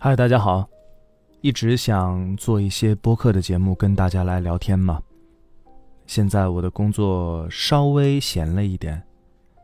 [0.00, 0.64] 嗨，大家好！
[1.40, 5.02] 一直想做一些播客的节目，跟大家来聊天嘛。
[6.06, 9.02] 现在我的工作稍微闲了一点，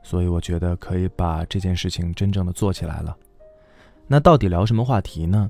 [0.03, 3.17] 所以我觉得可以把这件事情真正的做起来了。
[4.08, 5.49] 那到底聊什么话题呢？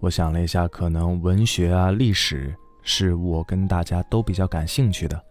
[0.00, 5.24] 我想了一下，可能文学啊、历史是我跟大家都比较感兴趣的，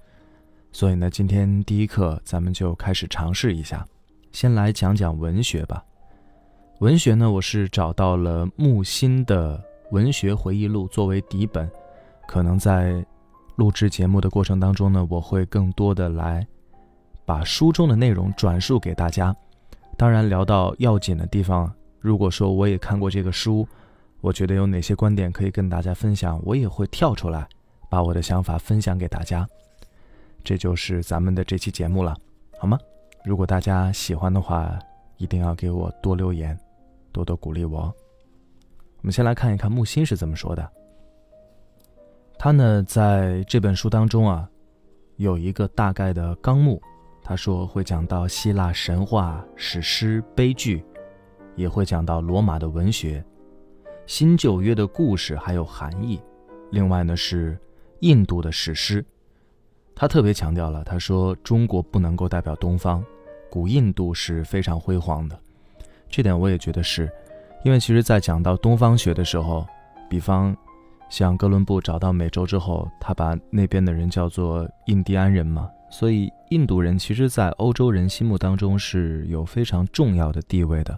[0.71, 3.85] 所以呢，今天第一课咱们就开始尝试一下，
[4.31, 5.83] 先来讲讲文学吧。
[6.83, 9.57] 文学呢，我是找到了木心的
[9.91, 11.71] 《文学回忆录》作为底本，
[12.27, 13.01] 可能在
[13.55, 16.45] 录制节目的过程当中呢，我会更多的来
[17.23, 19.33] 把书中的内容转述给大家。
[19.95, 23.65] 当然，聊到要紧的地方，如果说我也看过这个书。
[24.19, 27.47] 我觉得有哪些观点可以跟大家分享，我也会跳出来，
[27.89, 29.47] 把我的想法分享给大家。
[30.43, 32.13] 这就是咱们的这期节目了，
[32.59, 32.77] 好吗？
[33.23, 34.77] 如果大家喜欢的话，
[35.15, 36.57] 一定要给我多留言，
[37.13, 37.79] 多多鼓励我。
[38.97, 40.69] 我们先来看一看木心是怎么说的。
[42.37, 44.49] 他呢，在这本书当中啊，
[45.15, 46.81] 有一个大概的纲目，
[47.23, 50.83] 他说会讲到希腊神话、史诗、悲剧，
[51.55, 53.23] 也会讲到罗马的文学。
[54.05, 56.21] 新旧约的故事还有含义，
[56.71, 57.57] 另外呢是
[58.01, 59.05] 印度的史诗，
[59.95, 63.01] 他特别强调了，他说中国不能够代表东方，
[63.49, 65.39] 古印度是非常辉煌的，
[66.15, 67.11] 这点我也觉得是，
[67.63, 69.65] 因为其实，在讲到东方学的时候，
[70.07, 70.55] 比方
[71.09, 80.95] 像哥伦布找到美洲之后，他把那边的人叫做印第安人嘛，所以印度人其实在欧洲人心目当中是有非常重要的地位的。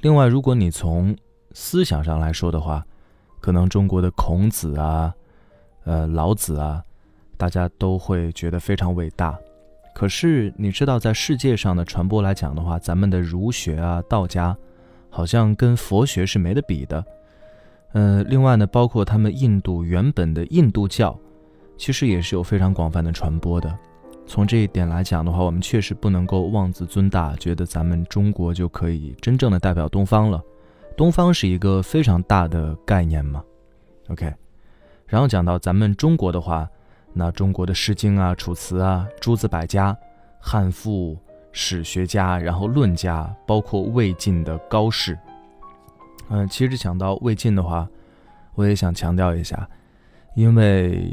[0.00, 1.16] 另外，如果你从
[1.52, 2.84] 思想上来说的话，
[3.40, 5.14] 可能中国的孔子啊，
[5.84, 6.82] 呃，老子啊，
[7.36, 9.38] 大家都会觉得非常伟大。
[9.94, 14.56] 可是你知道，在世界上的传播来讲的话，咱们的儒学啊、道家，
[15.10, 17.04] 好像跟佛学是没得比的。
[17.92, 21.18] 呃，另外呢，包括他们印度原本的印度教，
[21.76, 23.78] 其实也是有非常广泛的传播的。
[24.26, 30.42] 从这一点来讲的话，我们确实不能够妄自尊大，觉得咱们中国就可以真正的代表东方了。
[30.96, 33.42] 东方是一个非常大的概念嘛
[34.08, 34.32] ，OK，
[35.06, 36.68] 然后讲到咱们中国的话，
[37.12, 39.96] 那中国的《诗经》啊、《楚辞》啊、诸子百家、
[40.40, 41.16] 汉赋、
[41.52, 45.18] 史学家，然后论家，包括魏晋的高士。
[46.28, 47.86] 嗯，其实讲到魏晋的话，
[48.54, 49.68] 我也想强调一下，
[50.34, 51.12] 因为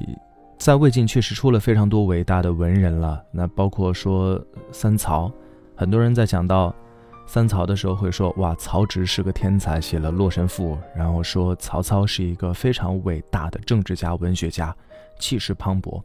[0.57, 5.31] 在魏晋确实出了非常多伟大的文人了，那包括说三曹，
[5.75, 6.73] 很多人在讲到。
[7.31, 14.75] 三曹的时候会说：“哇，曹植是个天才，写了《洛神赋》。”然后说曹操是一个非常伟大的政治家、文学家，
[15.19, 16.01] 气势磅礴。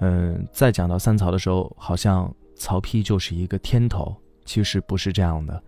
[0.00, 5.62] 嗯，在讲到三曹的时候，好像曹丕就是一个天头，其实不是这样的。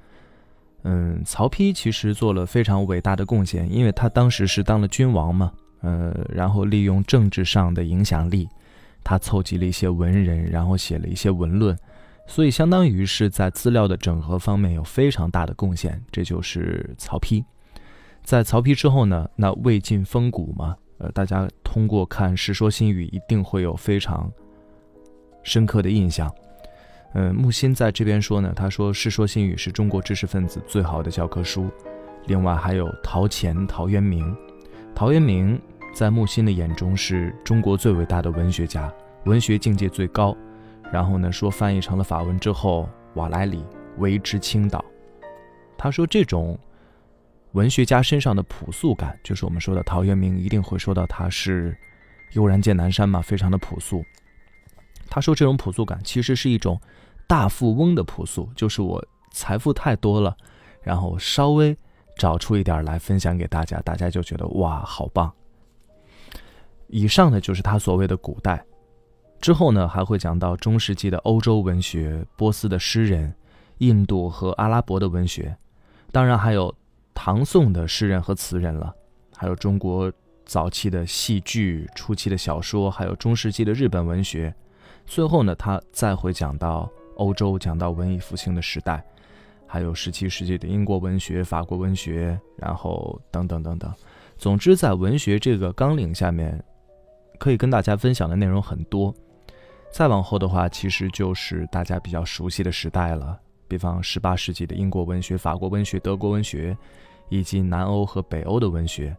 [0.84, 5.52] 嗯，曹丕其实做了非常伟大的贡献，因为他当时是当了君王嘛。
[5.82, 8.46] 呃，然后利用政治上的影响力，
[9.02, 11.76] 他凑集了一些文人，然后写了一些文论。
[12.26, 17.42] 所以，相当于是在资料的整合方面有非常大的贡献，这就是曹丕。
[18.22, 24.30] 在曹丕之后呢，那魏晋风骨嘛，呃，大家通过看《世说新语》一定会有非常
[25.42, 26.32] 深刻的印象。
[27.14, 31.68] 嗯，木心在这边说呢，他说《世说新语》是中国知识分子最好的教科书。
[32.26, 34.36] 另外还有陶潜、陶渊明。
[34.94, 35.60] 陶渊明
[35.94, 38.92] 在木心的眼中是中国最伟大的文学家，
[39.24, 40.36] 文学境界最高。
[40.92, 43.64] 然后呢，说翻译成了法文之后，瓦莱里
[43.96, 44.84] 为之倾倒。
[45.78, 46.58] 他说这种
[47.52, 51.76] 文学家身上的朴素感，就是我们说的陶渊明一定会说到他是
[52.32, 54.04] 悠然见南山嘛，非常的朴素。
[55.08, 56.80] 他说这种朴素感其实是一种
[57.26, 60.36] 大富翁的朴素，就是我财富太多了，
[60.82, 61.76] 然后稍微
[62.16, 65.32] 找出一点来分享给大家，大家就觉得哇，好棒。
[66.86, 68.64] 以上呢就是他所谓的古代。
[69.40, 73.34] 之后呢，还会讲到中世纪的欧洲文学、波斯的诗人、
[73.78, 75.56] 印度和阿拉伯的文学，
[76.12, 76.72] 当然还有
[77.22, 78.94] 唐宋的诗人和词人了，
[79.36, 80.10] 还有中国
[80.46, 84.54] 早期的戏剧、初期的小说，还有中世纪的日本文学。
[85.04, 89.04] 最后呢，他再会讲到欧洲，讲到文艺复兴的时代，
[89.66, 93.92] 还有十七世纪的英国文学、法国文学，然后等等等等。
[94.38, 96.58] 总之，在文学这个纲领下面，
[97.38, 99.14] 可以跟大家分享的内容很多。
[99.92, 103.38] 再往后的话，其实就是大家比较熟悉的时代了，
[103.68, 106.74] 比方十八世纪的英国文学、法国文学、德国文学，
[107.30, 109.16] 以及南欧和北欧的文学。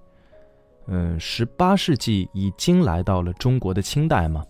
[0.86, 4.46] 嗯，十八世纪已经来到了中国的清代嘛。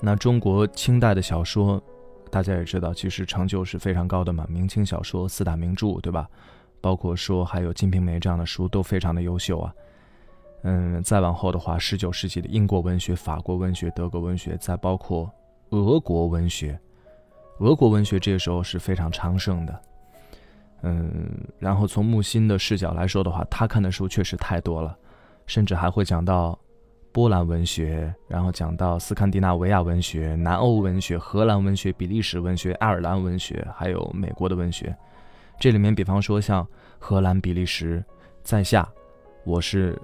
[0.00, 1.82] 那中国清代的小说，
[2.30, 4.46] 大家也知道，其实成就是非常高的嘛。
[4.48, 6.28] 明清小说四大名著，对吧？
[6.80, 9.74] 包括说还有《金瓶梅》这样的书都非常的优秀啊。
[10.62, 15.30] 嗯，再往后的话，十九世纪的英国文学、法国文学、德国文学，再包括
[15.70, 16.78] 俄国文学，
[17.58, 19.82] 俄国文学这个时候是非常昌盛的。
[20.82, 24.96] 嗯，然后从木心的视角来说的话，他看的书确实太多了，
[25.46, 26.58] 甚至还会讲到
[27.12, 34.96] 波兰文学，然后讲到斯堪的纳维亚文学、南欧文学、荷兰文学、比利时文学、爱尔兰文学，还有美国的文学。
[35.58, 36.66] 这里面，比方说像
[36.98, 38.02] 荷兰、比利时，
[38.42, 38.88] 在下
[39.44, 40.00] 我是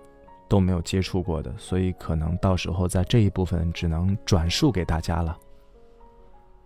[0.46, 5.38] 都没有接触过的，所以可能到时候在这一部分只能转述给大家了。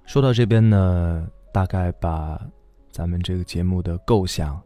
[0.05, 2.41] 说到这边呢，大概把。
[3.01, 4.61] 咱们这个节目的构想，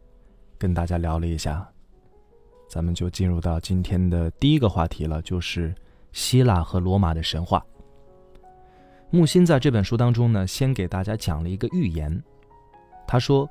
[0.57, 1.65] 跟大家聊了一下，
[2.67, 5.73] 咱们就进入到今天的第一个话题了，就是
[6.11, 7.65] 希腊和罗马的神话。
[9.09, 12.21] 木心在这本书当中呢，先给大家讲了一个寓言。
[13.07, 13.49] 他说，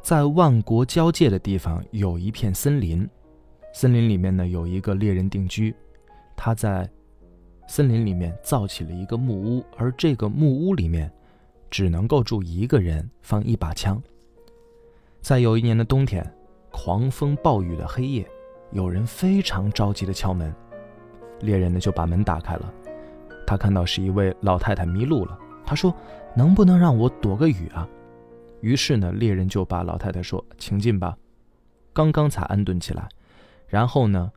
[0.00, 3.10] 在万国交界的地方有一片森林，
[3.74, 5.74] 森林里面呢有一个猎人定居，
[6.36, 6.88] 他在
[7.66, 11.12] 森林里面造起了一个木屋，而这个木屋里面
[11.68, 14.00] 只能够住一个人，放一把枪。
[15.20, 16.24] 在有一年的冬天，
[16.70, 18.28] 狂风暴雨的黑夜，
[18.72, 20.52] 有人非常着急的敲门，
[21.40, 22.72] 猎人呢就把门打开了。
[23.46, 25.94] 他看到是一位老太太迷路了，他说
[26.34, 27.88] ：“能不能让我躲个雨啊？”
[28.60, 31.16] 于是呢，猎人就把老太太说：“请进吧。”
[31.92, 33.08] 刚刚才安顿起来，
[33.66, 34.30] 然后呢，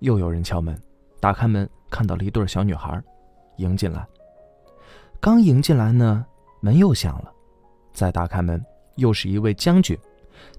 [0.00, 0.78] 又有人敲门，
[1.20, 3.02] 打开门看到了一对小女孩，
[3.56, 4.06] 迎进来。
[5.20, 6.24] 刚迎进来呢，
[6.60, 7.32] 门又响了，
[7.92, 8.62] 再打开门，
[8.96, 9.98] 又是一位将军。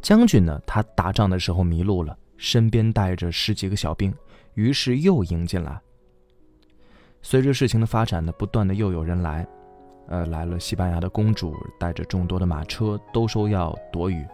[0.02, 0.62] 将军呢？
[0.68, 4.14] 他打仗的时候迷路了，身边带着十几个小兵，
[4.56, 5.80] 于是又迎进来。
[7.22, 9.48] 随着事情的发展呢，不断的又有人来，
[10.08, 14.26] 呃，来了西班牙的公主，带着众多的马车，都说要躲雨。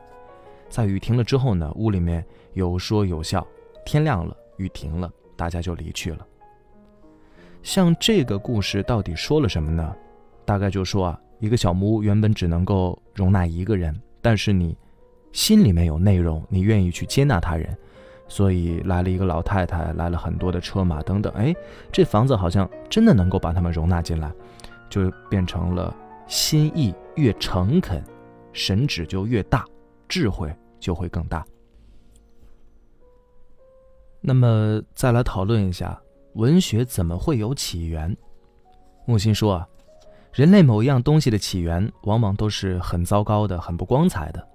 [0.69, 3.45] 在雨停了之后呢，屋里面有说有笑。
[3.85, 6.25] 天亮了，雨停了，大家就离去了。
[7.61, 9.95] 像这个故事到底说了什么呢？
[10.45, 14.75] 大概就说啊，一个小木屋原本只能够容纳一个人，但是你。
[15.31, 17.77] 心里面有内容，你愿意去接纳他人，
[18.27, 21.55] 所以来了一个老太太，来了很多的车马等等，哎，
[21.91, 24.31] 这房子好像真的能够把他们容纳进来，
[24.89, 25.95] 就变成了
[26.27, 28.03] 心意越诚恳，
[28.53, 29.65] 神旨就越大，
[30.07, 31.45] 智慧就会更大。
[34.21, 36.01] 那么再来讨论一下，
[36.33, 38.15] 文学怎么会有起源？
[39.05, 39.67] 木心说啊，
[40.33, 44.48] 人类某一样东西的起源，往往都是很糟糕的，很不光彩的。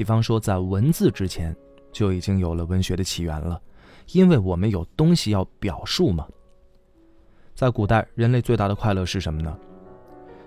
[0.00, 1.54] 比方说，在文字之前
[1.92, 3.60] 就已经有了文学的起源了，
[4.12, 6.26] 因为我们有东西要表述嘛。
[7.54, 9.54] 在古代，人类最大的快乐是什么呢？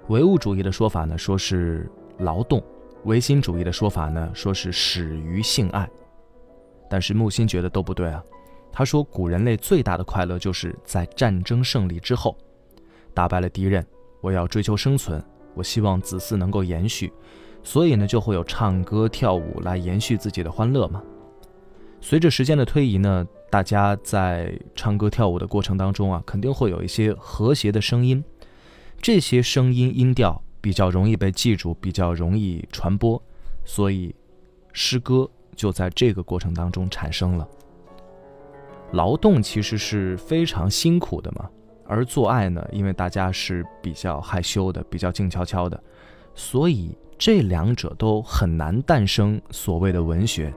[0.07, 2.59] 唯物主义的说法呢，说是劳动；
[3.03, 5.88] 唯心主义的说法呢，说是始于性爱。
[6.89, 8.23] 但是木心觉得都不对啊。
[8.71, 12.35] 他说，古人类最大的快乐就是在战争胜利之后，
[13.13, 13.85] 打败了敌人，
[14.19, 15.23] 我要追求生存，
[15.53, 17.13] 我希望子嗣能够延续。
[17.63, 21.01] 所以呢，就会有唱歌跳舞来延续自己的欢乐嘛。
[22.01, 28.21] 随着时间的推移呢，大家在唱歌跳舞的过程当中啊，肯定会有一些和谐的声音，
[29.01, 33.21] 这些声音音调比较容易被记住，比较容易传播，
[33.63, 34.13] 所以
[34.74, 37.48] 诗歌就在这个过程当中产生了。
[38.91, 41.50] 劳动其实是非常辛苦的嘛，
[41.88, 45.82] 而做爱呢，因为大家是比较害羞的，比较静悄悄的，
[46.36, 46.93] 所以。
[47.24, 50.53] 这两者都很难诞生所谓的文学，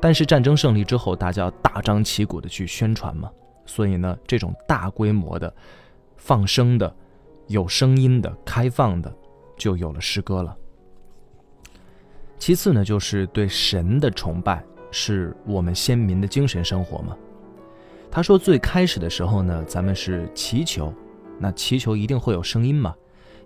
[0.00, 3.30] 但是战争胜利之后，大家要大张旗鼓的去宣传嘛，
[3.66, 5.54] 所以呢，这种大规模的
[6.16, 6.96] 放声的、
[7.46, 9.14] 有声音的、开放的，
[9.58, 10.56] 就有了诗歌了。
[12.38, 17.14] 其次呢，就是对神的崇拜，是我们先民的精神生活嘛。
[18.10, 20.90] 他说，最开始的时候呢，咱们是祈求，
[21.38, 22.94] 那祈求一定会有声音嘛，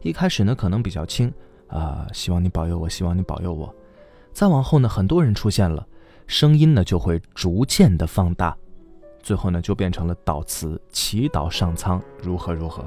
[0.02, 1.28] 一开始呢，可能比较轻。
[1.68, 3.74] 啊，希望你保佑我，希望你保佑我。
[4.32, 5.86] 再往后呢，很多人出现了，
[6.26, 8.56] 声音呢就会逐渐的放大，
[9.22, 12.84] 最后呢就变成了祷词，祈祷上苍如何如何。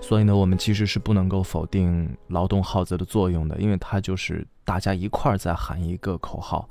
[0.00, 6.68] 所以呢，我们其实是不能够否定劳动号子的作用的，因为它就是大家一块儿在喊一个口号，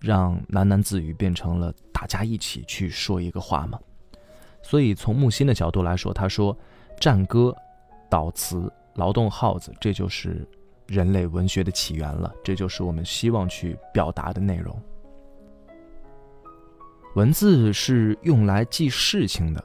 [0.00, 3.78] 让喃喃自语变成了大家一起去说一个话嘛。
[4.62, 6.56] 所以从木心的角度来说，他说
[7.00, 7.54] 战歌、
[8.10, 10.44] 祷词、劳动号子，这就是。
[10.88, 14.76] 人类文学的起源了，这就是我们希望去表达的内容。
[17.14, 19.62] 文字是用来记事情的，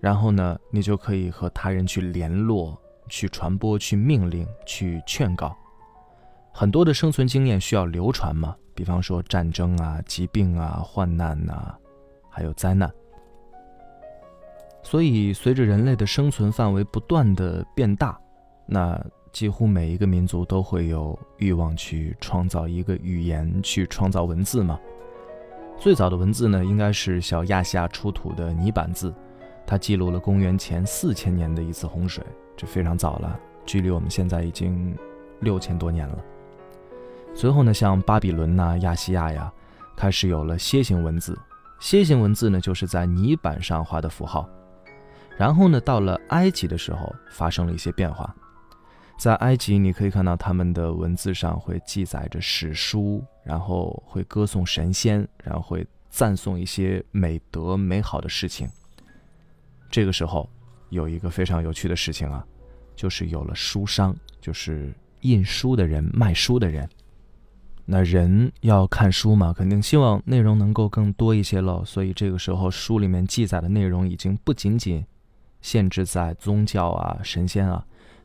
[0.00, 5.56] 然后呢，你就可以和他人去联络、去传播、去命令、去劝告。
[6.52, 11.74] 很多的生存经验需要流传嘛，比方说战争啊、疾病啊、患难呐，
[12.28, 12.92] 还有灾难。
[14.82, 18.20] 所以，随着人类的生存范围不断的变大，
[18.66, 19.02] 那
[19.34, 24.78] 几乎每一个民族都会有欲望去创造一个语言，去创造文字嘛。
[25.76, 29.12] 最早的文字呢，应该是小亚细亚出土的泥板字，
[29.66, 32.24] 它记录了公元前四千年的一次洪水，
[32.56, 33.36] 这非常早了，
[33.66, 34.96] 距离我们现在已经
[35.40, 36.18] 六千多年了。
[37.34, 39.52] 随后呢，像巴比伦呐、亚细亚呀，
[39.96, 41.36] 开始有了楔形文字。
[41.80, 44.48] 楔形文字呢，就是在泥板上画的符号。
[45.36, 48.32] 然后呢，到了埃及的时候，发生了一些变化。
[49.16, 58.68] 在埃及，你可以看到他们的文字上会记载着史书，然后会歌颂神仙，然后会赞颂一些美德美好的事情。
[59.90, 60.48] 这个时候，
[60.90, 62.44] 有一个非常有趣的事情啊，
[62.94, 66.88] 就是有了书商，就是印书的人、卖书的人。
[67.86, 71.84] 那人要看书嘛，肯定希望内容能够更多一些喽。
[71.84, 75.04] 所以这个时候，书里面记载的内容已经不仅仅。
[75.60, 77.82] 限制在宗教啊、神仙啊，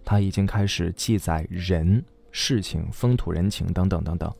[0.09, 4.33] 他已经开始记载人、事情、风土人情等等等等。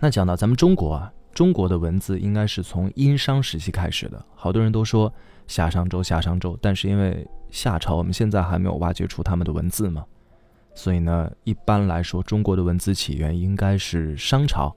[0.00, 4.20] 那讲到咱们中国啊，中国的文字应该是从殷商时期开始的。
[4.34, 5.12] 好多人都说
[5.46, 10.04] 夏商周、夏商周，但是因为夏朝我们现在还没有挖掘出他们的文字嘛，
[10.74, 14.74] 所以呢，一般来说中国的文字起源应该是商朝，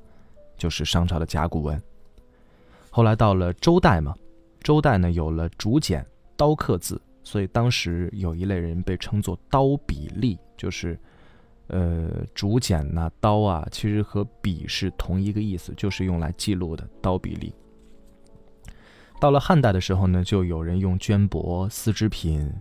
[0.56, 1.82] 就是商朝的甲骨文。
[2.92, 4.14] 后来到了周代嘛，
[4.62, 6.06] 周代呢有了竹简。
[6.36, 11.00] 刀刻字，所以当时有一类人被称作刀笔吏，就是，
[11.68, 17.52] 呃，竹简呐、刀啊，其实和笔是同一个意思，就是用来记录的刀笔吏。
[19.20, 22.52] 到了汉代的时候呢，就有人用绢帛、丝织品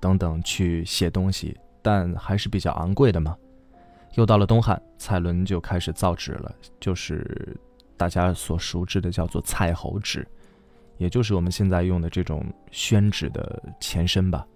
[0.00, 3.36] 等等去写东西，但还是比较昂贵的嘛。
[4.14, 7.54] 又到了东汉，蔡伦就开始造纸了，就是
[7.98, 10.26] 大家所熟知的叫做蔡侯纸。
[10.98, 14.46] 也就是我们现在用的这种宣纸的前身吧。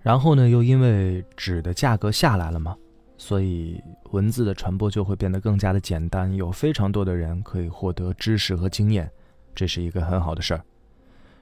[0.00, 2.76] 然后呢，又因为纸的价格下来了嘛，
[3.18, 9.10] 所以文字的传播就会变得更加的简单，有非常多的人可以获得知识和经验，
[9.54, 10.64] 这是一个很好的事儿。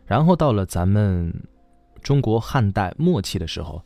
[0.07, 1.33] 然后到了咱们
[2.03, 3.83] 中国汉代末期的时候，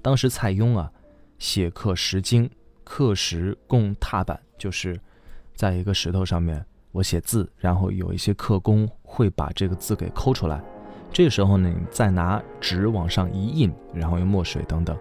[0.00, 0.90] 当时蔡邕啊
[1.38, 2.48] 写刻石经，
[2.84, 4.98] 刻石供拓板，就是
[5.54, 6.64] 在一个石头上面。
[6.90, 10.58] 我写字，然后有一些刻工会把这个字给抠出来。
[11.12, 14.96] 这时候呢，你再拿纸往上一印，然后用墨水等等，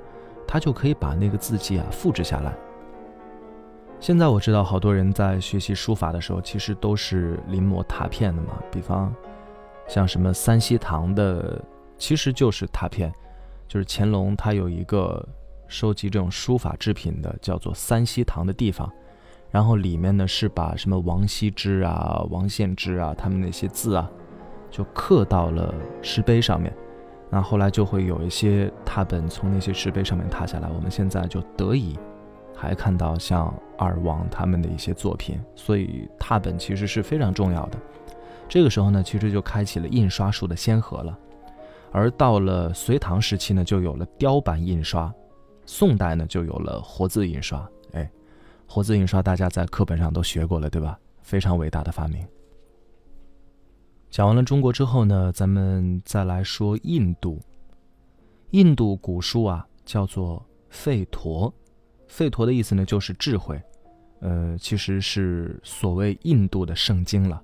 [0.46, 2.54] 它就可以把那个字迹啊复制下来。
[4.02, 8.62] 现在我知道好多人在学习书法的时候，其实都是临摹拓片的嘛。
[8.70, 9.14] 比方
[9.88, 11.64] 像什么三希堂的，
[11.98, 13.14] 其实就是拓片，
[13.70, 15.26] 就是乾隆他有一个
[15.68, 18.92] 收集这种书法制品的，叫做三希堂的地方。
[19.52, 24.10] 然后里面呢是把什么王羲之啊、王献之啊他们那些字啊，
[24.70, 26.74] 就刻到了石碑上面。
[27.30, 31.98] 那后来就会有一些拓本从那些石碑上面拓下来，我们现在就得以
[32.56, 35.40] 还看到像二王他们的一些作品。
[35.56, 37.78] 所以拓本其实是非常重要的。
[38.50, 41.18] 这个时候呢，其实就开启了印刷术的先河了。
[41.94, 45.10] 而到了隋唐时期呢，就有了雕版印刷；
[45.66, 47.66] 宋代呢，就有了活字印刷。
[48.74, 50.98] 活字印刷，大家在课本上都学过了，对吧？
[51.22, 52.26] 非常伟大的发明。
[54.10, 57.42] 讲完了中国之后呢，咱们再来说印度。
[58.52, 61.54] 印度古书啊，叫做吠陀。
[62.08, 63.62] 吠陀的意思呢，就是智慧。
[64.22, 67.42] 呃，其实是所谓印度的圣经了。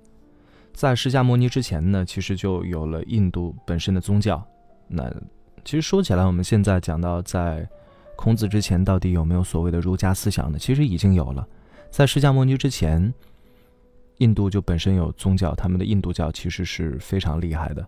[0.74, 4.42] 在释迦牟尼之前呢，其实就有了印度本身的宗教。
[4.88, 5.14] 那
[5.66, 7.70] 其实说起来，我们现在讲到在。
[8.18, 10.58] 孔子之前到底有没有所谓的儒家思想呢？
[10.58, 11.48] 其实已经有了，
[11.90, 13.14] 在释迦牟尼之前，
[14.18, 17.88] 印度就本身有宗教，他们的印度教其实是非常厉害的。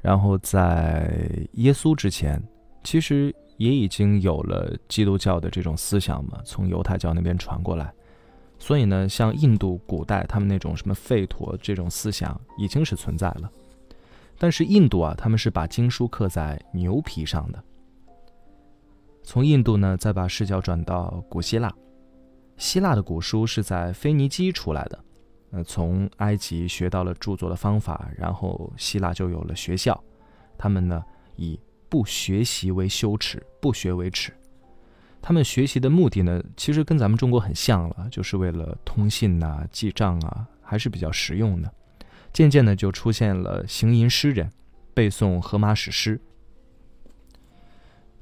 [0.00, 2.42] 然后在耶稣之前，
[2.82, 7.90] 其实也已经有了基督教的这种思想嘛，从犹太教那边传过来。
[8.58, 13.50] 所以呢，像印度古代他们那种什么吠陀这种思想已经是存在了。
[14.38, 17.62] 但是印度啊，他们是把经书刻在牛皮上的。
[19.22, 21.72] 从印度呢，再把视角转到古希腊。
[22.56, 25.04] 希腊的古书是在腓尼基出来的，
[25.52, 29.98] 呃，从埃及学到了著作的方法，然后希腊就有了学校。
[30.58, 31.02] 他们呢，
[31.36, 34.32] 以不学习为羞耻，不学为耻。
[35.20, 41.72] 他们学习的目的呢，其实跟咱们中国很像了，就是为了通信呐、记账啊，还是比较实用的。
[42.32, 44.50] 渐渐的就出现了行吟诗人，
[44.94, 46.20] 背诵荷马史诗。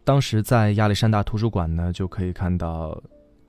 [0.02, 3.00] 当时在亚历山大图书馆呢，就可以看到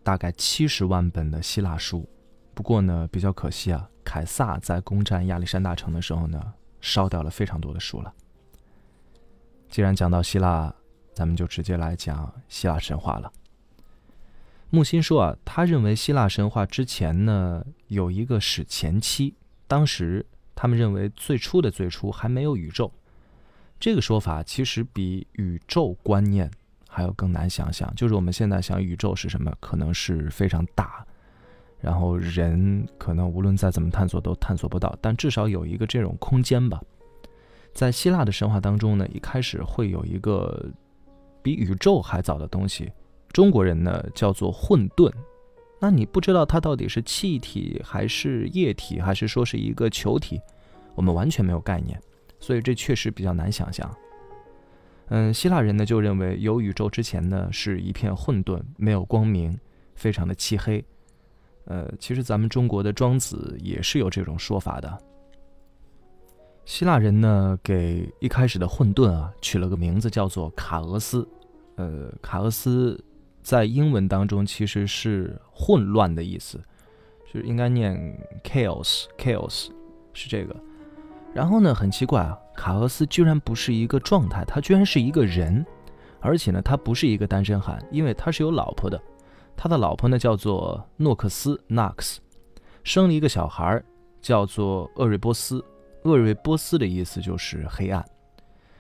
[0.03, 2.08] 大概七十万本的希腊书，
[2.53, 8.13] 不过呢，比较可惜啊，凯撒在攻占亚历山大城的时候呢，烧掉了非常多的书了。
[9.70, 10.74] 既然讲到希腊，
[11.13, 13.31] 咱们就直接来讲希腊神话了。
[14.70, 19.36] 木心说啊，他认为希腊神话之前呢有一个史前期，
[19.67, 22.91] 当时他们认为最初的最初还没有宇宙。
[23.82, 26.50] 这个说法其实比宇宙观念
[26.88, 27.92] 还要更难想象。
[27.96, 31.04] 就是我们现在想宇宙是什么，可能是非常大，
[31.80, 36.80] 然后人可能无论再怎么探索都探索不到，但至少有一个这种空间吧。
[37.74, 40.64] 在希腊的神话当中呢，一开始会有一个
[41.42, 42.92] 比宇宙还早的东西，
[43.32, 45.12] 中国人呢叫做混沌。
[45.80, 50.40] 那你不知道它到底是气体还是液体，还是说是一个球体，
[50.94, 52.00] 我们完全没有概念，
[52.42, 53.90] 所以这确实比较难想象。
[55.08, 59.58] 嗯，希腊人呢就认为有宇宙之前呢是一片混沌，没有光明，
[59.96, 60.84] 非常的漆黑。
[61.66, 64.98] 呃，其实咱们中国的庄子也是有这种说法的。
[66.66, 71.28] 希腊人呢，给一开始的混沌啊取了个名字，叫做卡俄斯。
[71.76, 73.02] 呃，卡俄斯
[73.44, 76.60] 在英文当中其实是混乱的意思，
[77.32, 79.70] 就是应该念 chaos，chaos
[80.14, 80.56] 是这个。
[81.34, 85.66] 然后呢，很奇怪啊，卡俄斯居然不是一个状态，他居然是一个人，
[86.20, 89.02] 而且呢，他不是一个单身汉，因为他是有老婆的。
[89.56, 92.18] 他的老婆呢叫做诺克斯 （Nox），
[92.84, 93.82] 生了一个小孩
[94.22, 95.64] 叫做厄瑞波斯。
[96.04, 98.04] 厄瑞波斯的意思就是黑暗。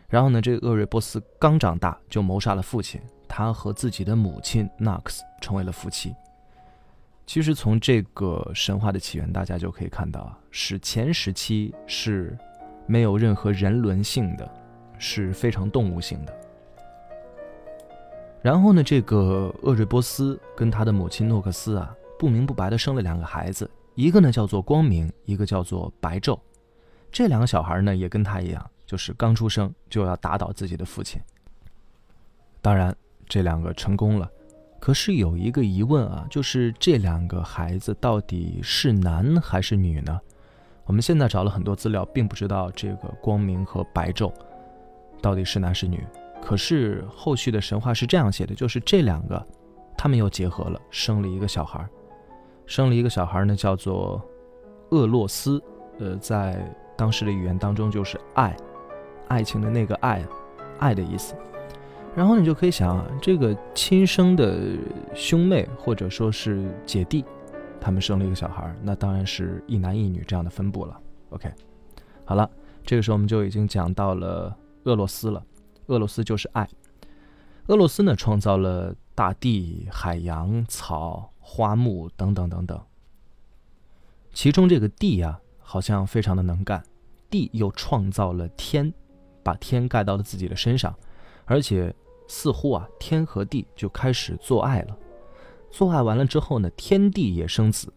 [0.09, 6.13] 然后呢，这个厄瑞波斯刚长大就谋杀了父亲，他和自己的母亲 Nox 成为了夫妻。
[7.25, 12.37] 其实从这个神话的起源，大家就可以看到啊，史前时期是
[12.85, 14.49] 没有任何人伦性的，
[14.97, 16.33] 是非常动物性的。
[18.41, 26.37] 然后呢，这个厄瑞波斯跟他的母亲诺克斯啊，不明不白的生了两个孩子，一个呢叫做光明，一个叫做白昼。
[27.11, 31.21] 这两个小孩呢，也跟他一样，就是刚出生就要打倒自己的父亲。
[32.61, 32.95] 当然，
[33.27, 34.29] 这两个成功了，
[34.81, 40.19] 可是有一个疑问啊，就是这两个孩子到底是男还是女呢？
[40.85, 44.33] 我们现在找了很多资料，并不知道这个光明和白昼
[45.21, 46.03] 到底是男是女。
[46.41, 49.47] 可是后续的神话是这样写的，就是这两个，
[49.95, 51.87] 他们又结合了，生了一个小孩，
[52.65, 54.19] 生了一个小孩呢，叫做
[54.89, 55.61] 厄洛斯。
[55.99, 56.59] 呃，在
[56.97, 58.57] 当时的语言当中就是爱，
[59.27, 60.25] 爱情的那个爱，
[60.79, 61.35] 爱的意思。
[62.15, 64.77] 然后你就可以想啊，这个亲生的
[65.15, 67.23] 兄妹或者说是姐弟，
[67.79, 70.99] 他们生了一个小孩，那当然是一男一女这样的分布了。
[71.29, 71.49] OK，
[72.25, 72.49] 好了，
[72.83, 75.41] 这个时候我们就已经讲到了俄罗斯了。
[75.87, 76.67] 俄罗斯就是爱。
[77.67, 82.79] 俄罗斯呢，创造了大地、海洋、草、花木等等等等。
[84.33, 86.83] 其中这个地呀，好像非常的能干。
[87.29, 88.93] 地又创造了天，
[89.41, 90.93] 把天盖到了自己的身上，
[91.45, 91.93] 而且
[92.31, 94.97] 似乎啊，天和地就开始做爱了。
[95.69, 97.91] 做爱完了之后呢，天地也生子，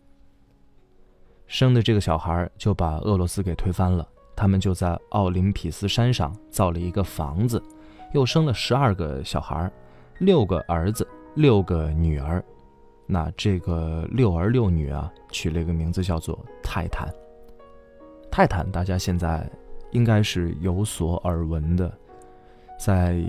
[1.46, 4.04] 生的这个小孩就把俄罗斯给推翻了。
[4.34, 7.62] 他们就在奥林匹斯山上造了一个房子，
[8.12, 9.70] 又生了十二个小孩，
[10.18, 12.44] 六个儿子，六个女儿。
[13.06, 17.08] 那这个六儿六女啊，取了一个名字叫做泰坦。
[18.32, 19.48] 泰坦，大家现在
[19.92, 21.96] 应该是有所耳闻的，
[22.80, 23.22] 在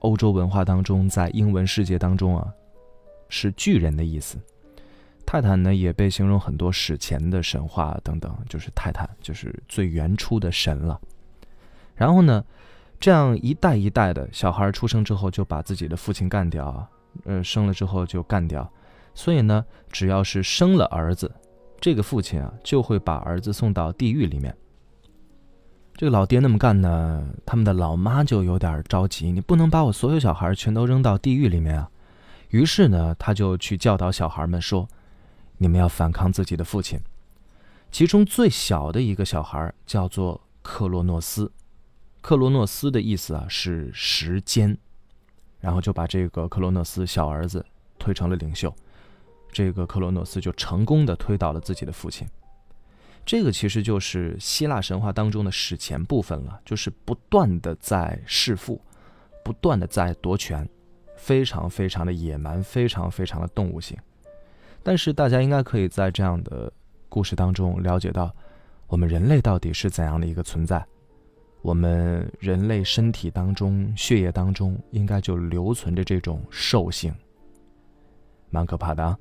[0.00, 2.46] 欧洲文化当中，在英文世界当中啊，
[3.28, 4.38] 是巨人的意思。
[5.24, 11.00] 泰坦呢，也被形容很多史前的神话等等，就是泰坦，就是最原初的神了。
[11.94, 12.44] 然后呢，
[13.00, 16.88] 这样一代一代的小孩出生之后，就把自己的父亲干掉啊，
[17.24, 18.70] 呃，生了之后就干掉。
[19.14, 21.34] 所以呢，只要是生了儿子。
[21.80, 24.56] 这个父亲啊，就会把儿子送到地狱里面。
[25.96, 31.90] 这个老爹那么干呢，他们的老妈就有点着急，你不能把我所有小孩全都扔到地狱里面啊。
[32.50, 34.86] 于是呢，他就去教导小孩们说
[35.56, 37.00] ：“你们要反抗自己的父亲。”
[37.90, 41.50] 其中最小的一个小孩叫做克洛诺斯，
[42.20, 44.76] 克洛诺斯的意思啊是时间，
[45.60, 47.64] 然后就把这个克洛诺斯小儿子
[47.98, 48.74] 推成了领袖。
[49.50, 52.28] 这个克洛诺斯就成功的推倒了自己的父亲，
[53.26, 58.80] 这个其实就是希腊神话当中的史前部分了，就是不断的在弑父，
[59.44, 60.66] 不断的在夺权，
[61.16, 63.98] 非常非常的野蛮，非常非常的动物性。
[64.84, 66.72] 但是大家应该可以在这样的
[67.08, 68.32] 故事当中了解到，
[68.86, 70.86] 我们人类到底是怎样的一个存在，
[71.62, 77.12] 我们人类身体当中、血液当中应该就留存着这种兽性，
[78.50, 79.18] 蛮可怕的啊。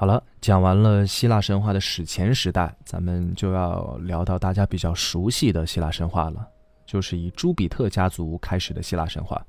[0.00, 6.46] 好了，讲完了希腊神话的史前时代，咱们就要聊到大家比较熟悉的希腊神话了，
[6.86, 9.44] 就是以朱比特家族开始的希腊神话。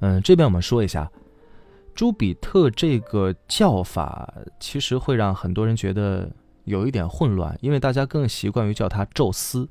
[0.00, 1.12] 嗯，这边我们说一下，
[1.94, 6.26] 朱比特这个叫法其实会让很多人觉得
[6.64, 9.68] 有一点混乱，因为大家更习惯于叫他宙斯，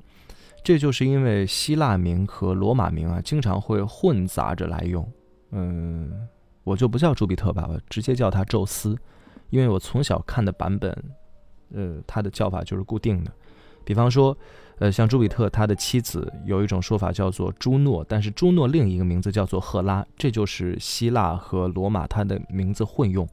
[0.64, 5.12] 这就是因为希腊名和罗马名啊经常会混杂着来用。
[5.50, 6.28] 嗯，
[6.64, 8.96] 我就不叫朱比特吧，我直接叫他宙斯。
[9.56, 10.94] 因为我从小看的版本，
[11.74, 13.32] 呃，他的叫法就是固定的。
[13.86, 14.38] 比方说，
[14.80, 23.26] 呃，像朱比特他的妻子有一种说法叫做朱诺，但是朱诺另一个名字叫做赫拉，这就是希腊和罗马他的名字混用。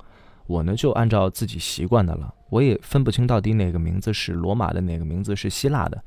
[0.47, 6.01] 我呢就按照自己习惯的了，我也分不清到底哪个名字是罗马的，哪个名字是希腊的。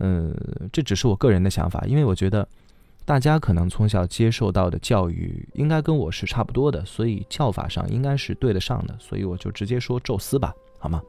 [0.00, 0.36] 嗯，
[0.70, 2.46] 这只是我个人的想法，因为我觉得。
[3.04, 11.02] 大家可能从小接受到的教育应该跟我是差不多的，所以叫法上应该是对得上的，所以我就直接说宙斯吧，好吗？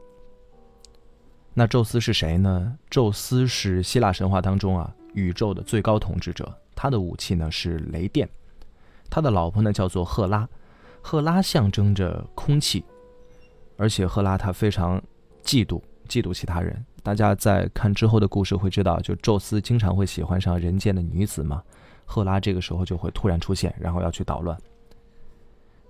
[1.54, 2.76] 那宙斯是谁呢？
[2.90, 8.28] 宙斯是希腊神话当中啊宇宙的最高统治者，他的武器呢是雷电，
[9.08, 10.48] 他的老婆呢叫做赫拉，
[11.00, 12.84] 赫拉象征着空气，
[13.76, 15.00] 而且赫拉他非常
[15.44, 21.62] 嫉妒嫉妒其他人，大家在看之后的故事会知道，就宙斯经常会喜欢上人间的女子嘛。
[22.04, 24.56] 赫拉这个时候就会突然出现，然后要去捣乱。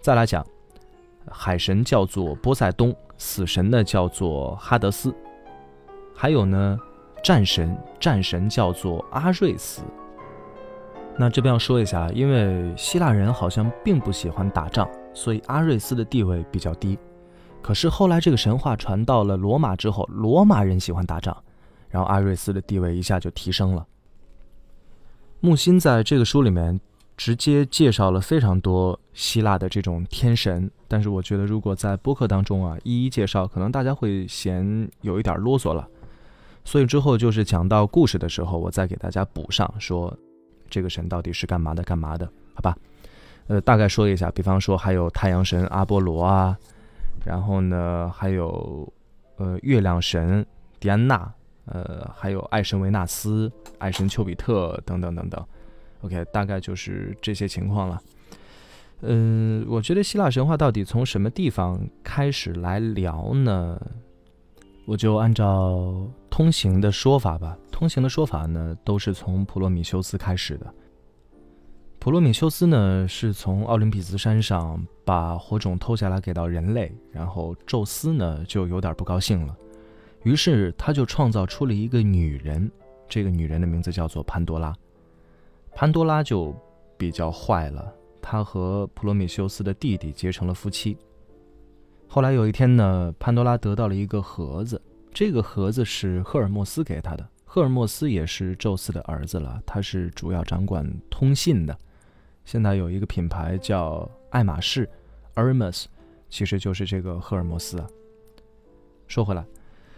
[0.00, 0.44] 再来讲，
[1.30, 5.14] 海神叫做波塞冬，死神呢叫做哈德斯，
[6.14, 6.78] 还有呢，
[7.22, 9.82] 战神战神叫做阿瑞斯。
[11.16, 16.98] 那这边要说一下，因为希腊人好像并不喜欢打仗，所以阿瑞斯的地位比较低。
[17.62, 21.34] 可是后来这个神话传到了罗马之后，罗马人喜欢打仗，
[21.88, 23.86] 然后阿瑞斯的地位一下就提升了。
[25.44, 26.80] 木心在这个书里面
[27.18, 35.86] 直接介绍了非常多希腊的这种天神，但是我觉得如果在播客当中啊一一介绍，可能大家会嫌有一点啰嗦了，
[36.64, 40.16] 所以之后就是讲到故事的时候，我再给大家补上，说
[40.70, 42.74] 这个神到底是干嘛的，干嘛的，好吧？
[43.48, 46.56] 呃，大概说一下，比方说还有太阳神阿波罗啊，
[47.22, 48.90] 然后呢还有
[49.36, 50.46] 呃月亮神
[50.80, 51.30] 狄安娜。
[51.66, 55.44] 呃，还有爱神维纳斯、爱神丘比特等等等等
[56.02, 58.00] ，OK，大概就是这些情况了。
[59.00, 63.80] 嗯，我觉得希腊神话到底从什么地方开始来聊呢？
[64.86, 67.56] 我就按照通行的说法吧。
[67.72, 70.72] 通行的说法呢，都是从普罗米修斯开始的。
[71.98, 79.56] 普罗米修斯呢，是从奥林匹斯山上把火种偷下来给到人类，然后宙斯呢就有点不高兴了。
[80.24, 82.70] 于是他就创造出了一个女人，
[83.08, 84.74] 这个女人的名字叫做潘多拉。
[85.74, 86.54] 潘多拉就
[86.96, 90.96] 比较坏了，她和普罗米修斯的弟弟结成了夫妻。
[92.08, 94.80] 后来有一天呢，潘多拉得到了一个盒子，
[95.12, 97.28] 这个盒子是赫尔墨斯给她的。
[97.44, 101.78] 赫尔墨斯也是宙斯的儿子了，他是主要掌管通信的。
[102.44, 104.88] 现在有一个品牌叫爱马仕
[105.34, 105.84] （Hermes），
[106.28, 107.86] 其实就是这个赫尔墨斯啊。
[109.06, 109.44] 说回来。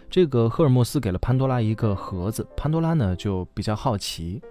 [0.09, 4.41] 这个赫尔墨斯给了潘多拉一个盒子，潘多拉呢就比较好奇，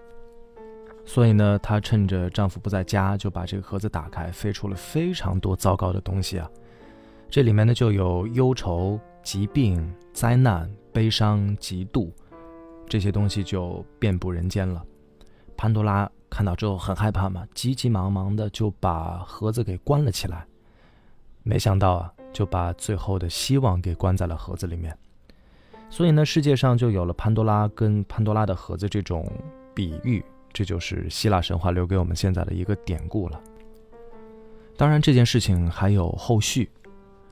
[1.04, 6.48] 所以呢，她趁着丈夫不在家，就把这个盒子打开，飞出了非常多糟糕的东西啊！
[7.30, 12.10] 这里面呢就有忧愁、疾病、灾难、悲伤、嫉妒，
[12.86, 14.84] 这些东西就遍布人间了。
[15.56, 20.46] 潘多拉看到之后很害怕嘛，急急忙忙的就把盒子给关了起来，
[21.42, 24.96] 没想到啊，就把最后的希望给关在了盒子里面。
[25.88, 29.26] 所以呢，世界上就有了潘多拉跟潘多拉的盒子这种
[29.72, 30.22] 比喻，
[30.52, 33.40] 这就是希腊神话留给我们现在的一个典故了。
[34.76, 36.68] 当然，这件事情还有后续，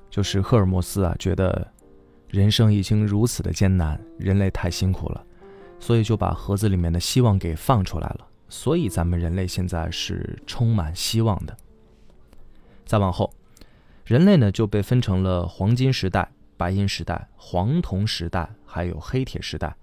[0.09, 1.67] 就是赫尔墨斯啊，觉得
[2.29, 5.23] 人生已经如此的艰难，人类太辛苦了，
[5.79, 8.27] 所以就把盒子里面的希望给放出来了。
[8.49, 11.55] 所以咱们人类现在是充满希望的。
[12.87, 13.31] 再往后，
[14.07, 16.31] 人类呢就被分成了黄金时代。
[16.57, 19.75] 白银时代、黄铜时代，还有黑铁时代，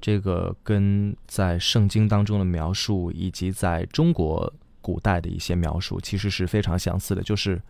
[0.00, 7.60] 这个跟在圣经当中的描述，以及在中国古代的一些描述，其实是非常相似的，就是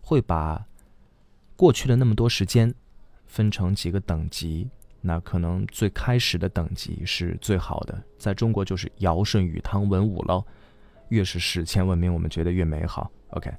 [0.00, 0.64] 会把
[1.56, 2.74] 过去的那么多时间
[3.26, 4.68] 分成几个等级。
[5.04, 10.44] 那可能最开始的等级是最好的，在中国就是尧舜禹汤文武喽。
[11.08, 13.10] 越是史前文明，我们觉得越美好。
[13.30, 13.52] OK。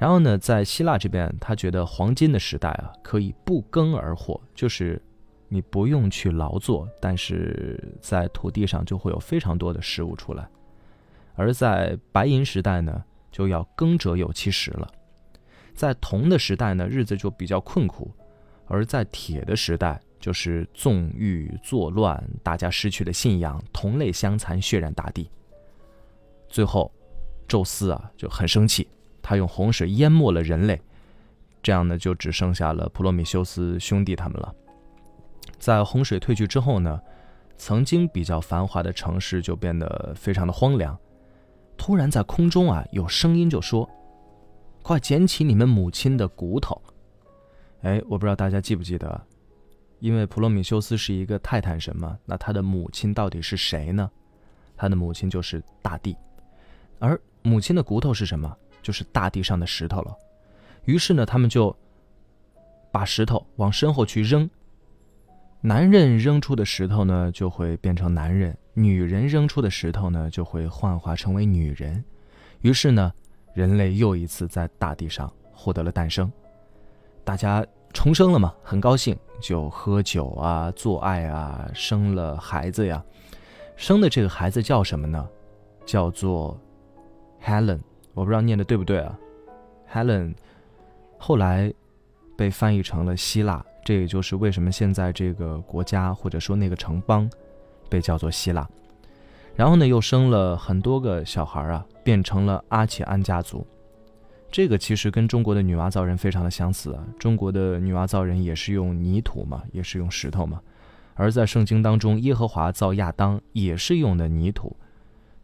[0.00, 5.00] 然后呢，在希腊这边，他觉得黄金的时代啊，可以不耕而获，就是
[5.46, 10.48] 你不用去劳作，但是在土地上就会有非常多的食物出来。
[11.34, 14.90] 而在白银时代呢，就要耕者有其食了。
[15.74, 18.10] 在铜的时代呢，日子就比较困苦；
[18.68, 25.30] 而在铁的时代，就是纵欲作乱，大家失去了信仰，同类相残，血染大地。
[26.48, 26.90] 最后，
[27.46, 28.88] 宙斯啊就很生气，
[29.30, 30.82] 他用洪水淹没了人类，
[31.62, 34.52] 这样呢就只剩下了普罗米修斯兄弟他们了。
[35.56, 37.00] 在洪水退去之后呢，
[37.56, 40.98] 曾经比较繁华的城市就变得非常的荒凉。
[41.76, 43.88] 突然在空中啊有声音就说
[44.82, 46.82] ：“快捡起你们母亲的骨头！”
[47.82, 49.24] 哎，我不知道大家记不记得。
[50.00, 54.10] 因为普罗米修斯是一个泰坦神嘛，那他的母亲到底是谁呢？
[54.76, 56.16] 他的母亲就是大地，
[56.98, 58.52] 而母亲的骨头是什么？
[58.82, 60.16] 就是大地上的石头了。
[60.84, 61.74] 于是呢，他们就
[62.90, 64.48] 把石头往身后去扔。
[65.60, 72.02] 男人扔出的石头呢，就会变成男人；女人扔出的石头呢，就会幻化成为女人。
[72.60, 73.12] 于是呢，
[73.54, 76.30] 人类又一次在大地上获得了诞生。
[77.24, 77.66] 大家。
[77.92, 83.04] 重生了嘛，很高兴，就喝酒啊，做爱啊，生了孩子呀。
[83.74, 85.28] 生的这个孩子叫什么呢？
[85.84, 86.56] 叫做
[87.44, 87.80] Helen，
[88.20, 89.18] 我不知道念的对不对啊。
[89.90, 90.34] Helen
[91.16, 91.72] 后来
[92.36, 97.28] 被翻译成了希腊，这也就是为什么现在这个国家或者说那个城邦
[97.88, 98.68] 被叫做希腊。
[99.56, 103.66] 然后呢，又生了很多个小孩啊，变成了阿契安家族。
[104.50, 110.60] 这个其实跟中国的女娲造人非常的相似啊，中国的女娲造人也是用泥土嘛，也是用石头嘛，
[111.14, 114.76] 而在圣经当中，耶和华造亚当也是用的泥土，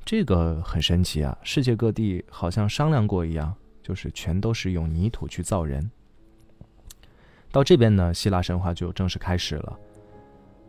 [0.06, 5.90] 这个很神奇啊，世界各地好像商量过一样，就是全都是用泥土去造人。
[7.50, 9.78] 到这边呢，希腊神话就正式开始了，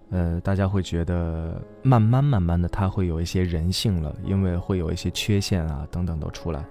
[0.09, 6.65] 呃，大家会觉得慢慢慢慢的，它会有一些人性了，因为会有一些缺陷啊等等都出来。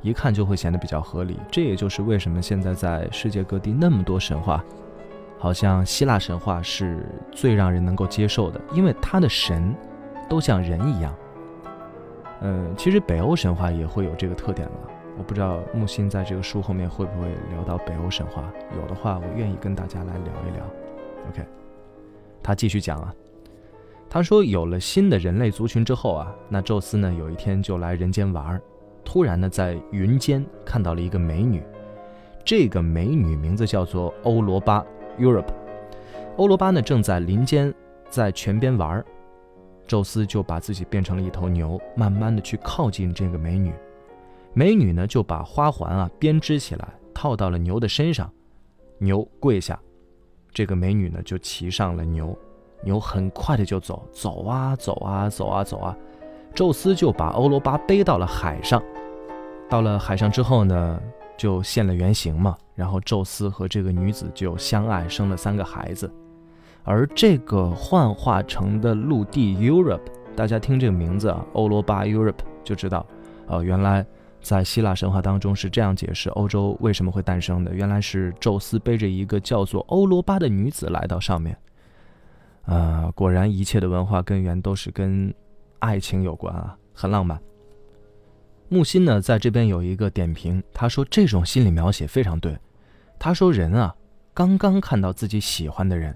[0.00, 4.64] 一看就会显得比较合理，这也就是为什么现在在世界各地那么多神话，
[5.38, 9.74] 好像希腊神话是最让人能够接受的，因为他的神
[10.26, 11.14] 都像人一样。
[12.40, 14.74] 嗯，其实北欧神话也会有这个特点了。
[15.16, 18.44] 我不知道木心在这个书后面会不会聊到北欧神话，
[18.80, 20.64] 有的话我愿意跟大家来聊一聊。
[21.28, 21.44] OK，
[22.40, 23.12] 他继续讲啊，
[24.08, 28.62] 他说有了新的人类族群之后啊，那宙斯呢有一天就来人间玩儿。
[29.04, 31.62] 突然呢，在云间看到了一个美女，
[32.44, 34.84] 这个美女名字叫做欧罗巴
[35.18, 35.48] （Europe）。
[36.36, 37.74] 欧罗巴呢正在林间
[38.08, 39.04] 在泉边玩，
[39.88, 43.74] 宙斯就把自己变成了一头牛，慢慢的去靠近这个美女。
[44.52, 48.30] 美女呢就把花环啊编织起来，套到了牛的身上，
[48.98, 49.80] 牛跪下，
[50.52, 52.36] 这个美女呢就骑上了牛，
[52.84, 55.96] 牛很快的就走，走啊走啊走啊走啊，
[56.54, 58.82] 宙斯就把欧罗巴背到了海上。
[59.68, 61.00] 到了海上之后呢，
[61.36, 62.56] 就现了原形嘛。
[62.74, 66.08] 然后宙斯和这个女子就相爱，生了三个孩子。
[66.84, 70.00] 而这个幻化成的陆地 Europe，
[70.34, 73.06] 大家听这个名字啊，欧罗巴 Europe 就知道，
[73.46, 74.06] 呃，原来
[74.40, 77.74] 在希腊神话当中是这样解释欧洲为什么会诞生的。
[77.74, 81.56] 原来是宙斯背着一个叫做欧罗巴的女子来到上面。
[82.62, 85.32] 啊，果然一切的文化根源都是跟
[85.78, 87.40] 爱情有关啊，很浪漫。
[88.68, 92.56] 木心呢，在这边有一个点评，他说这种心理描写非常对。
[93.18, 93.94] 他说人啊，
[94.34, 96.14] 刚刚看到自己喜欢的人，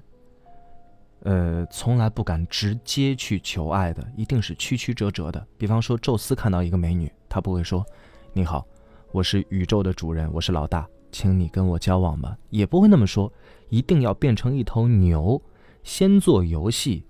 [1.25, 5.47] 呃，从来不敢直接去求爱的，一定是曲曲折折的。
[5.57, 7.87] 比方说，宙斯看到一个美女，他不会说
[8.35, 8.67] ：“你好，
[9.13, 13.33] 我是宇宙的主人，我是老大，请你跟我交往吧。”也不会那么说，
[13.69, 15.41] 一定要变成一头牛，
[15.85, 17.05] 先做游戏，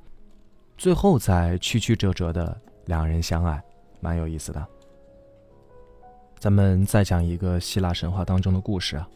[0.77, 3.63] 最后再曲曲折折的两人相爱，
[4.01, 4.67] 蛮有意思的。
[6.39, 9.09] 咱们再讲一个希腊神话当中的故事啊。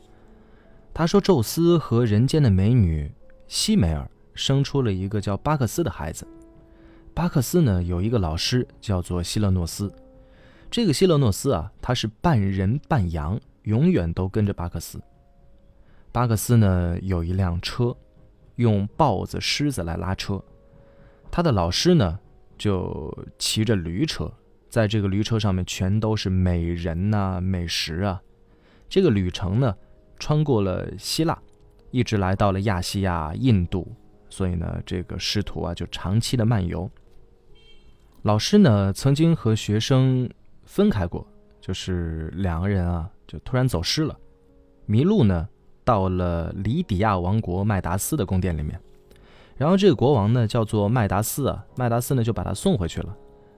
[0.95, 3.13] 他说，宙斯和人间的美女
[3.47, 6.27] 西梅尔生出了一个叫巴克斯的孩子。
[7.15, 9.91] 巴克斯呢有一个老师叫做希勒诺斯。
[10.71, 15.01] 这个希勒诺斯啊，他是半人半羊，永远都跟着巴克斯。
[16.13, 17.97] 巴克斯呢有一辆车，
[18.57, 20.43] 用豹子、狮子来拉车。
[21.31, 22.19] 他的老师呢
[22.59, 24.31] 就骑着驴车。
[24.69, 28.21] 在这个驴车上面全都是美人呐、美食啊。
[28.89, 29.75] 这个旅程呢，
[30.19, 31.39] 穿过了希腊，
[31.91, 33.91] 一直来到了亚细亚、印度。
[34.29, 36.91] 所以呢，这个师徒啊就长期的漫游。
[38.23, 40.29] 老师呢曾经和学生
[40.65, 41.27] 分开过，
[41.61, 44.19] 就是两个人啊就突然走失了，
[44.85, 45.49] 迷路呢
[45.85, 48.81] 到了里底亚王国麦达斯的宫殿里面。
[49.57, 53.17] 然后这个国王呢叫做麦达斯啊，麦达斯呢就把他送回去了。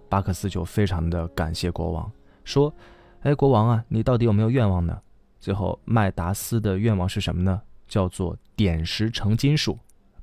[0.08, 2.10] 巴克斯就非常的感谢国王，
[2.44, 2.72] 说
[3.20, 4.98] ：“哎，国王啊，你到底有没有愿望呢？”
[5.40, 7.60] 最后麦达斯的愿望是什么呢？
[7.86, 9.78] 叫做点石成金术。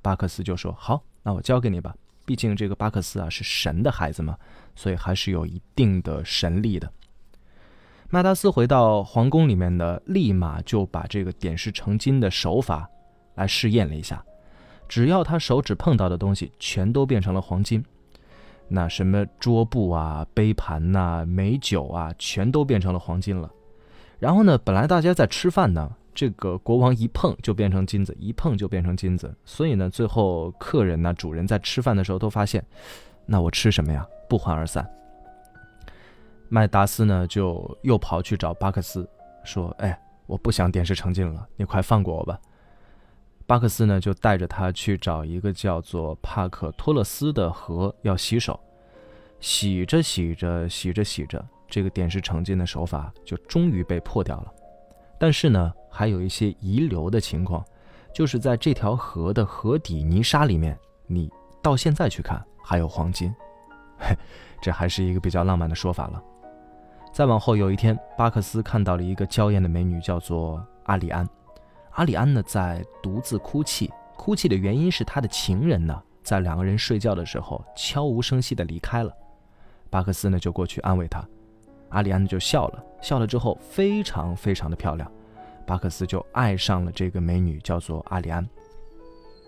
[0.06, 1.96] 巴克斯就说：“好，那我交给你吧。
[2.26, 4.38] 毕竟这个巴克斯啊是神的孩子嘛，
[4.76, 6.88] 所以还是有一定的神力的。”
[8.12, 12.88] 麦达斯回到皇宫里面呢，立马就把这个点石成金的手法
[13.34, 14.24] 来试验了一下。
[14.88, 17.84] 只要他手指碰到的东西，全都变成了黄金。
[18.68, 23.50] 那什么桌布啊、杯盘呐、美酒啊，全都变成了黄金了。
[24.20, 29.36] 然后呢，本来大家在吃饭呢，这个国王一碰就变成金子，一碰就变成金子。
[29.44, 32.66] 所以呢，最后客人呢、主人在吃饭的时候都发现，
[33.26, 34.08] 那我吃什么呀？
[34.28, 34.90] 不欢而散。
[36.48, 39.08] 麦达斯呢，就又跑去找巴克斯，
[39.44, 42.40] 说：“哎，我不想点石成金了，你快放过我吧。”
[43.46, 48.60] 巴克斯呢，就带着他去找一个叫做帕克托勒斯的河要洗手，
[49.40, 54.54] 洗着洗着洗着洗着，这个点石成金的手法就终于被破掉了。
[55.20, 57.64] 但是呢，还有一些遗留的情况，
[58.14, 60.78] 就是在这条河的河底泥沙里面，
[61.08, 61.32] 你
[61.62, 63.34] 到现在去看还有黄金，
[63.98, 64.14] 嘿，
[64.62, 66.22] 这还是一个比较浪漫的说法了。
[67.14, 71.26] 再往后有一天，巴克斯看到了一个娇艳的美女，叫做阿里安。
[71.92, 79.14] 阿里安呢，在独自哭泣，哭泣的原因是他的情人呢，在两个人睡觉的时候悄无声息地离开了。
[79.90, 81.26] 巴克斯呢，就过去安慰他，
[81.92, 85.10] 阿里安就笑了，笑了之后非常非常的漂亮，
[85.66, 88.48] 巴克斯就爱上了这个美女，叫做阿里安。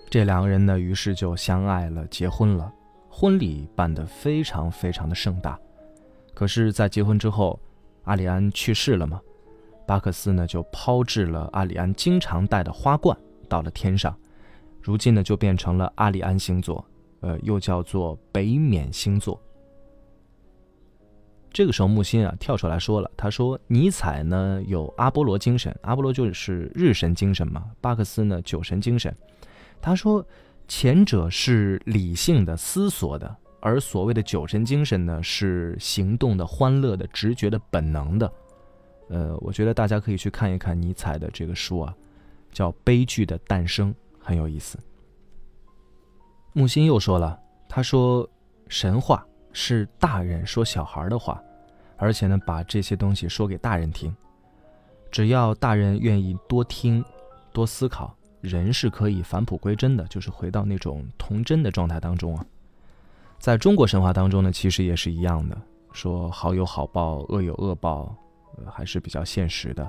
[0.10, 2.72] 这两个人呢，于是就相爱了，结婚了，
[3.10, 5.60] 婚礼办得非常非常的盛大。
[6.34, 7.60] 可是，在结婚之后，
[8.04, 9.22] 阿里安去世了嘛。
[9.86, 14.18] 巴克斯呢，就抛掷了阿里安经常戴的花冠到了天上，
[14.82, 16.84] 如今呢，就变成了阿里安星座，
[17.22, 19.42] 呃，又叫做北冕星座。
[21.52, 29.16] 这个时候，木星啊跳出来说了，他说：“尼采呢有阿波罗精神，阿波罗就是日神精神嘛，巴克斯呢酒神精神。
[29.82, 30.24] 他说，
[30.68, 38.32] 前者是理性的、思索的，而所谓的酒神精神呢，是行动的、欢乐的、直觉的、本能的。”
[39.10, 41.96] 呃，我觉得大家可以去看一看尼采的这个书啊，
[42.52, 44.78] 叫《悲剧的诞生》，很有意思。
[46.52, 48.30] 木心又说了，他说
[48.68, 49.26] 神话
[49.60, 51.42] 是大人说小孩的话，
[51.98, 54.16] 而且呢，把这些东西说给大人听。
[55.10, 57.04] 只要大人愿意多听、
[57.52, 62.46] 多思考，人是可以返璞归真的，就是回到那种童真的状态当中啊。
[63.40, 65.58] 在中国神话当中呢，其实也是一样的，
[65.92, 68.16] 说好有好报，恶有恶报。
[68.72, 69.88] 还是比较现实的，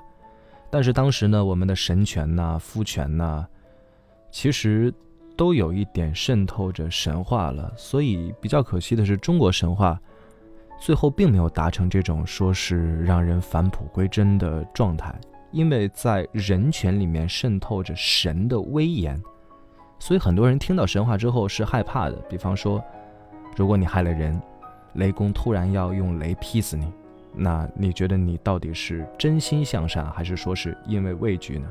[0.70, 3.46] 但是当时呢，我们的神权呐、夫权呐，
[4.30, 4.92] 其实
[5.38, 7.72] 都有一点渗透着神话了。
[7.76, 9.98] 所以比较可惜的是，中国神话
[10.80, 15.14] 最后并没有达成这种说是让人返璞归真的状态，
[15.52, 19.20] 因为在人权里面渗透着神的威严，
[19.98, 22.16] 所以很多人听到神话之后是害怕的。
[22.28, 22.82] 比方说，
[23.56, 24.40] 如果你害了人，
[24.94, 26.92] 雷公突然要用雷劈死你。
[27.34, 31.68] 那你觉得你到底是真心向善，还是说是因为畏惧呢？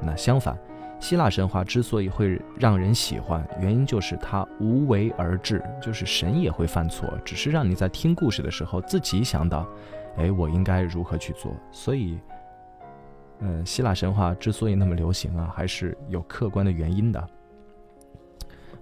[0.00, 0.56] 那相反，
[1.00, 9.66] 希腊神话之所以会让人喜欢，原因就是它无为而治，就是神也会犯错，只是让你在听故事的时候自己想到，
[10.18, 11.56] 哎，我应该如何去做。
[11.72, 12.18] 所以，
[13.40, 17.28] 呃，希腊神话之所以那么流行啊，还是有客观的原因的。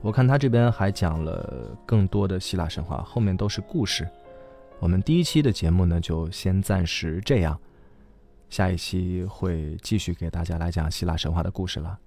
[0.00, 4.06] 我看他这边还讲了更多的希腊神话，后面都是故事。
[4.80, 7.58] 我们第一期的节目呢，就先暂时这样，
[8.50, 11.98] 下一期会继续给大家来讲希腊神话的故事了。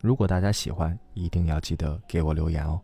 [0.00, 2.80] 如果大家喜欢，一定要记得给我留言哦。